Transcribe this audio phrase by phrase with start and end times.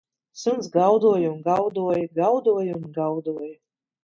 [0.43, 3.53] Suns gaudoja un gaudoja, gaudoja un gaudoja